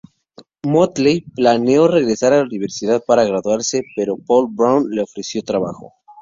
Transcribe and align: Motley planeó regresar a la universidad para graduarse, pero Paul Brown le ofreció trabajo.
Motley 0.63 1.21
planeó 1.35 1.87
regresar 1.87 2.33
a 2.33 2.37
la 2.37 2.41
universidad 2.45 3.03
para 3.05 3.23
graduarse, 3.23 3.83
pero 3.95 4.17
Paul 4.17 4.47
Brown 4.49 4.87
le 4.89 5.03
ofreció 5.03 5.43
trabajo. 5.43 5.93